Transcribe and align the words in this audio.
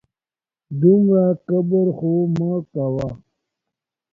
دومره 0.81 1.25
کبر 1.47 1.87
خو 1.97 2.11
مه 2.37 2.51
کوه 2.71 3.07